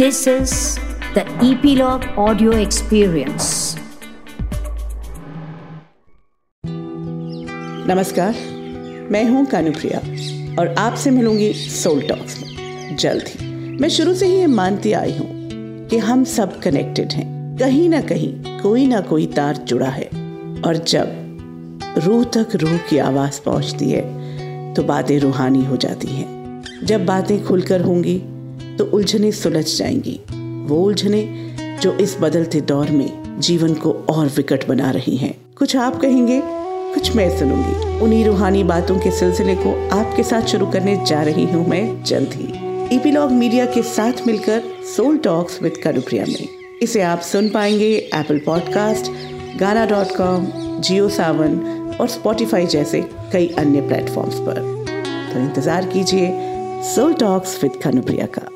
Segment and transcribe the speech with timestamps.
[0.00, 0.52] This is
[1.14, 3.48] the Epilogue Audio Experience.
[7.88, 8.34] नमस्कार,
[9.10, 9.98] मैं हूँ कानुप्रिया
[10.60, 13.48] और आपसे मिलूँगी सोल टॉक्स में। जल्द ही,
[13.80, 15.30] मैं शुरू से ही ये मानती आई हूँ
[15.88, 20.08] कि हम सब कनेक्टेड हैं। कहीं ना कहीं, कोई ना कोई तार जुड़ा है।
[20.66, 21.06] और जब
[21.98, 27.44] रूह तक रूह की आवाज़ पहुँचती है तो बातें रूहानी हो जाती हैं। जब बातें
[27.44, 28.22] खुलकर होंगी
[28.80, 30.20] तो उलझने सुलझ जाएँगी।
[30.66, 31.22] वो उलझने
[31.82, 36.40] जो इस बदलते दौर में जीवन को और विकट बना रही हैं। कुछ आप कहेंगे,
[36.94, 41.44] कुछ मैं सुनूँगी। उन्हीं रूहानी बातों के सिलसिले को आपके साथ शुरू करने जा रही
[41.44, 44.62] हूँ मैं जल्द ही। ईपीलॉग मीडिया के साथ मिलकर
[44.96, 49.10] सोल टॉक्स विद कनुप्रिया में। इसे आप सुन पाएँगे Apple podcast
[49.60, 50.46] Gaana dot com
[50.80, 51.58] Jio Saavn
[52.00, 53.00] और स्पॉटिफाई जैसे
[53.32, 54.62] कई अन्य प्लेटफॉर्म्स पर।
[55.32, 56.32] तो इंतज़ार कीजिए
[56.94, 58.46] सोल टॉक्स विद कनुप्रिया का।